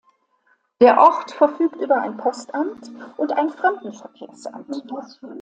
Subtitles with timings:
[0.79, 4.81] Der Ort verfügt über ein Postamt und ein Fremdenverkehrsamt.